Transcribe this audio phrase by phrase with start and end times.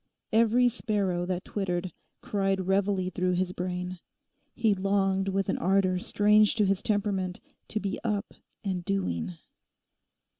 [0.33, 3.99] Every sparrow that twittered cried reveille through his brain.
[4.55, 8.33] He longed with an ardour strange to his temperament to be up
[8.63, 9.33] and doing.